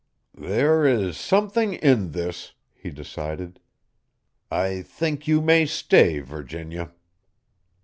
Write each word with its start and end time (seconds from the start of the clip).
]"There 0.33 0.83
is 0.83 1.15
something 1.15 1.73
in 1.75 2.11
this," 2.13 2.53
he 2.73 2.89
decided. 2.89 3.59
"I 4.49 4.81
think 4.81 5.27
you 5.27 5.41
may 5.41 5.67
stay, 5.67 6.21
Virginia." 6.21 6.91